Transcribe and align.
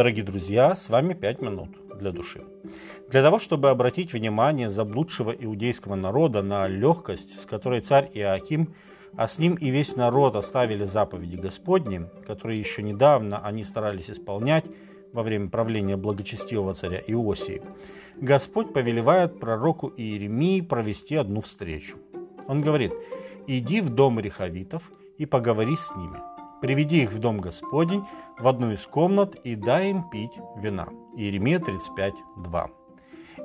Дорогие 0.00 0.24
друзья, 0.24 0.74
с 0.74 0.88
вами 0.88 1.12
«Пять 1.12 1.42
минут 1.42 1.68
для 1.98 2.10
души». 2.10 2.42
Для 3.10 3.22
того, 3.22 3.38
чтобы 3.38 3.68
обратить 3.68 4.14
внимание 4.14 4.70
заблудшего 4.70 5.30
иудейского 5.30 5.94
народа 5.94 6.40
на 6.40 6.66
легкость, 6.66 7.38
с 7.38 7.44
которой 7.44 7.82
царь 7.82 8.10
Иоаким, 8.14 8.72
а 9.14 9.28
с 9.28 9.36
ним 9.36 9.56
и 9.56 9.68
весь 9.68 9.96
народ 9.96 10.36
оставили 10.36 10.84
заповеди 10.84 11.36
Господни, 11.36 12.06
которые 12.26 12.58
еще 12.58 12.82
недавно 12.82 13.44
они 13.44 13.62
старались 13.62 14.10
исполнять 14.10 14.64
во 15.12 15.22
время 15.22 15.50
правления 15.50 15.98
благочестивого 15.98 16.72
царя 16.72 17.02
Иосии, 17.06 17.60
Господь 18.16 18.72
повелевает 18.72 19.38
пророку 19.38 19.92
Иеремии 19.94 20.62
провести 20.62 21.16
одну 21.16 21.42
встречу. 21.42 21.98
Он 22.46 22.62
говорит, 22.62 22.94
«Иди 23.46 23.82
в 23.82 23.90
дом 23.90 24.18
рехавитов 24.18 24.90
и 25.18 25.26
поговори 25.26 25.76
с 25.76 25.94
ними, 25.94 26.16
Приведи 26.60 27.02
их 27.02 27.12
в 27.12 27.18
дом 27.18 27.38
Господень, 27.38 28.04
в 28.38 28.46
одну 28.46 28.72
из 28.72 28.86
комнат, 28.86 29.34
и 29.34 29.54
дай 29.54 29.90
им 29.90 30.08
пить 30.10 30.38
вина». 30.56 30.88
Иеремия 31.16 31.58
35, 31.58 32.14
2. 32.36 32.70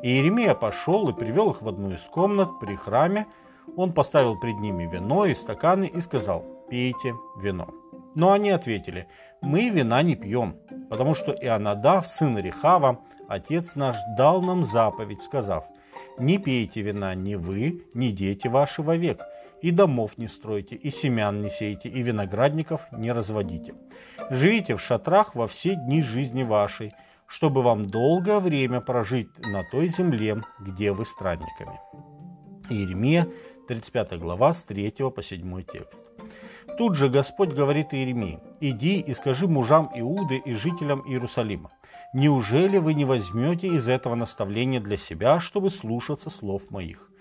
И 0.04 0.08
Иеремия 0.08 0.54
пошел 0.54 1.10
и 1.10 1.14
привел 1.14 1.52
их 1.52 1.62
в 1.62 1.68
одну 1.68 1.91
из 1.91 2.02
комнат 2.02 2.60
при 2.60 2.76
храме. 2.76 3.28
Он 3.76 3.94
поставил 3.94 4.38
пред 4.40 4.60
ними 4.60 4.86
вино 4.86 5.26
и 5.26 5.34
стаканы 5.34 5.86
и 5.86 6.02
сказал, 6.02 6.46
«Пейте 6.70 7.16
вино». 7.38 7.70
Но 8.16 8.32
они 8.32 8.50
ответили, 8.50 9.08
«Мы 9.41 9.70
вина 9.70 10.02
не 10.02 10.16
пьем, 10.16 10.58
потому 10.90 11.16
что 11.16 11.32
Ионадав, 11.34 12.08
сын 12.08 12.38
Рехава, 12.38 13.00
отец 13.27 13.76
наш, 13.76 13.96
дал 14.18 14.41
нам 14.41 14.63
заповедь, 14.63 15.22
сказав, 15.22 15.66
«Не 16.18 16.38
пейте 16.38 16.82
вина 16.82 17.16
ни 17.16 17.36
вы, 17.36 17.84
ни 17.94 18.10
дети 18.10 18.48
ваши 18.48 18.82
вовек, 18.82 19.22
и 19.62 19.72
домов 19.72 20.18
не 20.18 20.27
стройте, 20.27 20.76
и 20.76 20.91
семян 20.91 21.41
не 21.41 21.50
сейте, 21.50 21.90
и 21.90 22.02
виноградников 22.02 22.82
не 22.91 23.12
разводите. 23.12 23.73
Живите 24.30 24.76
в 24.76 24.82
шатрах 24.82 25.36
во 25.36 25.48
все 25.48 25.76
дни 25.76 26.02
жизни 26.02 26.43
вашей, 26.43 26.93
чтобы 27.27 27.62
вам 27.62 27.85
долгое 27.85 28.40
время 28.40 28.82
прожить 28.82 29.30
на 29.40 29.63
той 29.71 29.90
земле, 29.90 30.43
где 30.60 30.91
вы 30.91 31.05
странниками. 31.05 31.80
Иеремия, 32.70 33.27
35 33.68 34.20
глава, 34.20 34.54
с 34.54 34.63
3 34.63 34.91
по 35.15 35.21
7 35.21 35.63
текст. 35.63 36.04
Тут 36.77 36.96
же 36.96 37.10
Господь 37.10 37.54
говорит 37.54 37.93
Иеремии, 37.93 38.40
«Иди 38.60 38.99
и 38.99 39.13
скажи 39.13 39.48
мужам 39.48 39.90
Иуды 39.96 40.37
и 40.37 40.54
жителям 40.54 41.04
Иерусалима, 41.08 41.71
неужели 42.13 42.77
вы 42.77 42.93
не 42.93 43.05
возьмете 43.05 43.68
из 43.68 43.87
этого 43.87 44.15
наставления 44.15 44.82
для 44.82 44.98
себя, 44.98 45.40
чтобы 45.40 45.70
слушаться 45.70 46.30
слов 46.30 46.70
моих? 46.71 47.12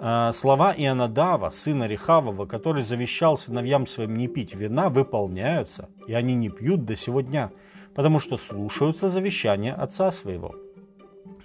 А, 0.00 0.30
слова 0.32 0.74
Ионадава, 0.76 1.50
сына 1.50 1.86
Рехавова, 1.86 2.46
который 2.46 2.82
завещал 2.82 3.36
сыновьям 3.36 3.86
своим 3.86 4.14
не 4.14 4.28
пить 4.28 4.54
вина, 4.54 4.88
выполняются, 4.88 5.88
и 6.06 6.14
они 6.14 6.34
не 6.34 6.50
пьют 6.50 6.84
до 6.84 6.94
сего 6.94 7.20
дня, 7.20 7.50
потому 7.94 8.20
что 8.20 8.36
слушаются 8.36 9.08
завещания 9.08 9.74
отца 9.74 10.12
своего. 10.12 10.54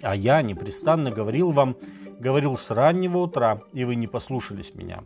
А 0.02 0.14
я 0.14 0.40
непрестанно 0.42 1.10
говорил 1.10 1.50
вам, 1.50 1.76
говорил 2.20 2.56
с 2.56 2.70
раннего 2.70 3.18
утра, 3.18 3.62
и 3.72 3.84
вы 3.84 3.96
не 3.96 4.06
послушались 4.06 4.74
меня. 4.74 5.02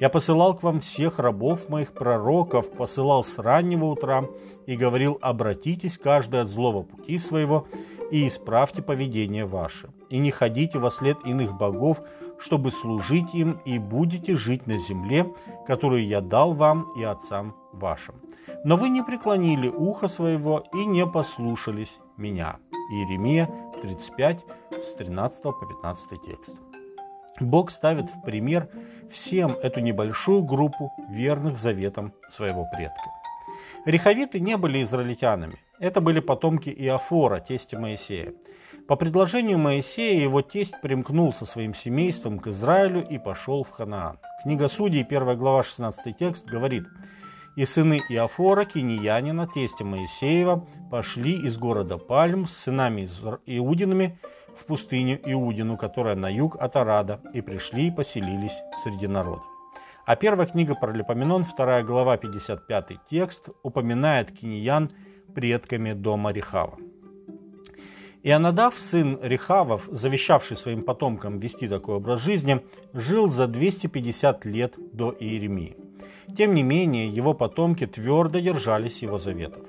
Я 0.00 0.08
посылал 0.08 0.54
к 0.56 0.62
вам 0.62 0.80
всех 0.80 1.18
рабов 1.18 1.68
моих 1.68 1.92
пророков, 1.92 2.70
посылал 2.70 3.24
с 3.24 3.38
раннего 3.38 3.86
утра 3.86 4.24
и 4.66 4.76
говорил, 4.76 5.18
обратитесь 5.20 5.98
каждый 5.98 6.40
от 6.40 6.48
злого 6.48 6.82
пути 6.82 7.18
своего 7.18 7.66
и 8.10 8.26
исправьте 8.26 8.82
поведение 8.82 9.46
ваше, 9.46 9.90
и 10.10 10.18
не 10.18 10.30
ходите 10.30 10.78
во 10.78 10.90
след 10.90 11.18
иных 11.24 11.56
богов, 11.56 12.00
чтобы 12.38 12.70
служить 12.70 13.34
им, 13.34 13.60
и 13.64 13.78
будете 13.78 14.34
жить 14.34 14.66
на 14.66 14.78
земле, 14.78 15.32
которую 15.66 16.06
я 16.06 16.20
дал 16.20 16.52
вам 16.52 16.92
и 16.96 17.02
отцам 17.02 17.54
вашим. 17.72 18.16
Но 18.64 18.76
вы 18.76 18.88
не 18.88 19.02
преклонили 19.02 19.68
ухо 19.68 20.08
своего 20.08 20.64
и 20.74 20.84
не 20.84 21.06
послушались 21.06 22.00
меня». 22.16 22.56
Иеремия 22.90 23.50
35, 23.82 24.44
с 24.78 24.94
13 24.94 25.42
по 25.42 25.52
15 25.52 26.22
текст. 26.22 26.56
Бог 27.40 27.70
ставит 27.70 28.10
в 28.10 28.22
пример 28.22 28.68
всем 29.10 29.52
эту 29.62 29.80
небольшую 29.80 30.42
группу 30.42 30.90
верных 31.10 31.58
заветам 31.58 32.12
своего 32.30 32.64
предка. 32.72 33.10
Рехавиты 33.84 34.40
не 34.40 34.56
были 34.56 34.82
израильтянами. 34.82 35.58
Это 35.78 36.00
были 36.00 36.20
потомки 36.20 36.70
Иофора, 36.70 37.40
тестя 37.40 37.78
Моисея. 37.78 38.32
По 38.88 38.96
предложению 38.96 39.58
Моисея 39.58 40.18
его 40.18 40.40
тесть 40.40 40.80
примкнул 40.80 41.34
со 41.34 41.44
своим 41.44 41.74
семейством 41.74 42.38
к 42.38 42.46
Израилю 42.46 43.06
и 43.06 43.18
пошел 43.18 43.62
в 43.62 43.70
Ханаан. 43.70 44.18
Книга 44.42 44.68
Судей, 44.68 45.04
1 45.04 45.36
глава, 45.36 45.62
16 45.62 46.16
текст, 46.16 46.46
говорит 46.46 46.84
«И 47.56 47.66
сыны 47.66 48.00
Иофора, 48.08 48.64
киньянина, 48.64 49.46
тестя 49.48 49.84
Моисеева, 49.84 50.66
пошли 50.90 51.32
из 51.32 51.58
города 51.58 51.98
Пальм 51.98 52.46
с 52.46 52.56
сынами 52.56 53.08
Иудинами 53.44 54.18
в 54.56 54.64
пустыню 54.64 55.20
Иудину, 55.24 55.76
которая 55.76 56.14
на 56.14 56.32
юг 56.32 56.56
от 56.58 56.76
Арада, 56.76 57.20
и 57.34 57.42
пришли 57.42 57.88
и 57.88 57.90
поселились 57.90 58.62
среди 58.82 59.08
народа». 59.08 59.42
А 60.06 60.14
первая 60.14 60.46
книга 60.46 60.76
Паралипоменон, 60.76 61.42
2 61.42 61.82
глава, 61.82 62.16
55 62.16 62.98
текст, 63.10 63.48
упоминает 63.64 64.30
киньян 64.30 64.88
предками 65.36 65.92
дома 65.92 66.32
Рехава. 66.32 66.78
Ионадав, 68.22 68.74
сын 68.78 69.18
Рехавов, 69.22 69.88
завещавший 69.92 70.56
своим 70.56 70.82
потомкам 70.82 71.38
вести 71.38 71.68
такой 71.68 71.96
образ 71.96 72.20
жизни, 72.20 72.60
жил 72.94 73.28
за 73.28 73.46
250 73.46 74.46
лет 74.46 74.74
до 74.92 75.14
Иеремии. 75.20 75.76
Тем 76.36 76.54
не 76.54 76.62
менее, 76.62 77.08
его 77.08 77.34
потомки 77.34 77.86
твердо 77.86 78.40
держались 78.40 79.02
его 79.02 79.18
заветов. 79.18 79.62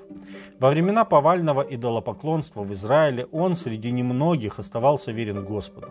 Во 0.58 0.70
времена 0.70 1.04
повального 1.04 1.60
идолопоклонства 1.60 2.62
в 2.62 2.72
Израиле 2.72 3.26
он 3.30 3.54
среди 3.54 3.92
немногих 3.92 4.58
оставался 4.58 5.12
верен 5.12 5.44
Господу. 5.44 5.88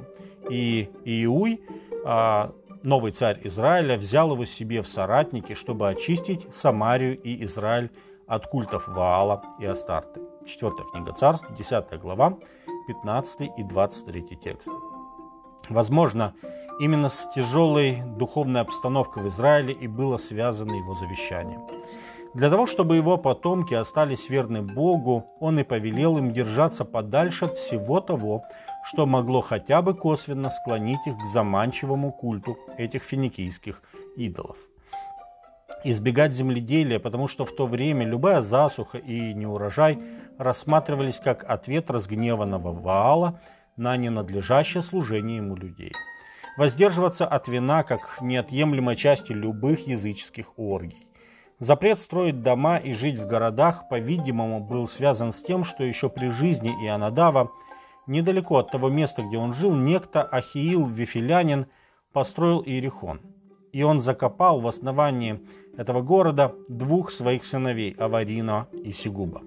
И 0.50 0.90
Иуй, 1.06 1.62
а, 2.04 2.52
новый 2.84 3.12
царь 3.12 3.40
Израиля, 3.44 3.96
взял 3.98 4.34
его 4.34 4.46
себе 4.46 4.82
в 4.82 4.88
соратники, 4.88 5.54
чтобы 5.54 5.88
очистить 5.88 6.48
Самарию 6.52 7.18
и 7.18 7.44
Израиль 7.46 7.92
от 8.28 8.48
культов 8.48 8.88
Ваала 8.88 9.42
и 9.58 9.66
Астарты. 9.66 10.22
Четвертая 10.46 10.86
книга 10.88 11.14
царств, 11.14 11.48
10 11.58 12.00
глава, 12.00 12.38
15 12.88 13.50
и 13.58 13.64
23 13.64 14.22
тексты. 14.36 14.72
Возможно, 15.70 16.34
именно 16.80 17.10
с 17.10 17.30
тяжелой 17.34 18.04
духовной 18.18 18.62
обстановкой 18.62 19.24
в 19.24 19.28
Израиле 19.28 19.74
и 19.74 19.88
было 19.88 20.18
связано 20.18 20.74
его 20.74 20.94
завещание. 20.94 21.60
Для 22.34 22.50
того, 22.50 22.68
чтобы 22.68 22.98
его 22.98 23.18
потомки 23.18 23.74
остались 23.74 24.30
верны 24.30 24.62
Богу, 24.62 25.26
он 25.40 25.60
и 25.60 25.64
повелел 25.64 26.18
им 26.18 26.32
держаться 26.32 26.86
подальше 26.86 27.46
от 27.46 27.56
всего 27.56 28.02
того, 28.02 28.44
что 28.84 29.06
могло 29.06 29.42
хотя 29.42 29.82
бы 29.82 29.94
косвенно 29.94 30.50
склонить 30.50 31.06
их 31.08 31.18
к 31.18 31.26
заманчивому 31.26 32.12
культу 32.12 32.58
этих 32.78 33.04
финикийских 33.04 33.82
идолов 34.16 34.58
избегать 35.84 36.34
земледелия, 36.34 37.00
потому 37.00 37.28
что 37.28 37.46
в 37.46 37.56
то 37.56 37.68
время 37.68 38.06
любая 38.06 38.42
засуха 38.42 38.98
и 38.98 39.34
неурожай 39.34 40.00
рассматривались 40.38 41.20
как 41.20 41.44
ответ 41.44 41.90
разгневанного 41.92 42.72
Ваала 42.72 43.40
на 43.76 43.96
ненадлежащее 43.98 44.82
служение 44.82 45.38
ему 45.38 45.56
людей. 45.56 45.94
Воздерживаться 46.58 47.28
от 47.28 47.48
вина 47.48 47.84
как 47.84 48.18
неотъемлемой 48.22 48.96
части 48.96 49.32
любых 49.32 49.88
языческих 49.88 50.58
оргий. 50.58 51.08
Запрет 51.60 52.00
строить 52.00 52.42
дома 52.42 52.78
и 52.78 52.94
жить 52.94 53.18
в 53.18 53.28
городах, 53.28 53.90
по-видимому, 53.90 54.60
был 54.60 54.88
связан 54.88 55.32
с 55.32 55.42
тем, 55.42 55.64
что 55.64 55.84
еще 55.84 56.10
при 56.10 56.30
жизни 56.30 56.70
Ионадава, 56.88 57.52
недалеко 58.06 58.58
от 58.58 58.72
того 58.72 58.90
места, 58.90 59.24
где 59.24 59.38
он 59.38 59.54
жил, 59.54 59.74
некто 59.76 60.24
Ахиил 60.24 60.86
Вифилянин 60.86 61.68
построил 62.14 62.62
Иерихон– 62.64 63.22
и 63.78 63.84
он 63.84 64.00
закопал 64.00 64.60
в 64.60 64.66
основании 64.66 65.40
этого 65.78 66.02
города 66.02 66.56
двух 66.68 67.12
своих 67.12 67.44
сыновей, 67.44 67.96
Аварина 68.00 68.68
и 68.72 68.92
Сигуба. 68.92 69.44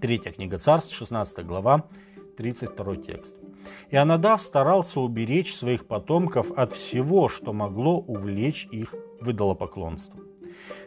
Третья 0.00 0.32
книга 0.32 0.58
царств, 0.58 0.92
16 0.92 1.46
глава, 1.46 1.84
32 2.36 2.96
текст. 2.96 3.36
И 3.90 3.96
Анадав 3.96 4.42
старался 4.42 4.98
уберечь 4.98 5.54
своих 5.54 5.86
потомков 5.86 6.50
от 6.56 6.72
всего, 6.72 7.28
что 7.28 7.52
могло 7.52 8.00
увлечь 8.00 8.66
их 8.72 8.96
в 9.20 9.30
идолопоклонство. 9.30 10.18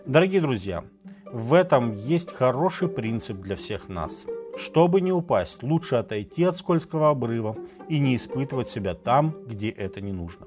Дорогие 0.06 0.42
друзья, 0.42 0.84
в 1.32 1.54
этом 1.54 1.94
есть 1.94 2.34
хороший 2.34 2.90
принцип 2.90 3.38
для 3.38 3.56
всех 3.56 3.88
нас. 3.88 4.26
Чтобы 4.58 5.00
не 5.00 5.14
упасть, 5.14 5.64
лучше 5.64 5.96
отойти 5.96 6.44
от 6.44 6.58
скользкого 6.58 7.10
обрыва 7.10 7.56
и 7.88 8.00
не 8.00 8.18
испытывать 8.18 8.68
себя 8.68 8.96
там, 8.96 9.34
где 9.48 9.70
это 9.70 10.02
не 10.02 10.12
нужно. 10.12 10.46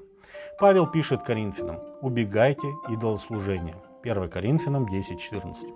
Павел 0.59 0.87
пишет 0.87 1.23
Коринфянам, 1.23 1.79
убегайте 2.01 2.67
идолослужения. 2.89 3.75
1 4.03 4.29
Коринфянам 4.29 4.85
10.14. 4.85 5.73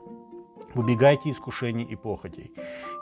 Убегайте 0.76 1.32
искушений 1.32 1.84
и 1.84 1.96
похотей. 1.96 2.52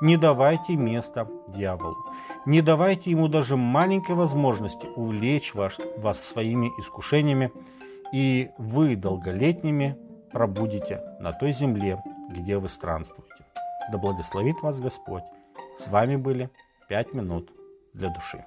Не 0.01 0.18
давайте 0.18 0.75
места 0.75 1.27
дьяволу. 1.48 1.98
Не 2.45 2.62
давайте 2.62 3.12
ему 3.12 3.27
даже 3.27 3.57
маленькой 3.57 4.16
возможности 4.16 4.88
увлечь 4.95 5.54
вас, 5.54 5.77
вас 5.98 6.19
своими 6.24 6.72
искушениями, 6.80 7.51
и 8.13 8.50
вы 8.57 8.95
долголетними 8.95 9.98
пробудете 10.31 11.01
на 11.19 11.33
той 11.33 11.51
земле, 11.51 12.01
где 12.30 12.57
вы 12.57 12.69
странствуете. 12.69 13.45
Да 13.92 13.98
благословит 13.98 14.62
вас 14.62 14.80
Господь 14.80 15.24
С 15.77 15.88
вами 15.88 16.16
были 16.16 16.50
«Пять 16.88 17.13
минут 17.13 17.51
для 17.94 18.10
души». 18.10 18.45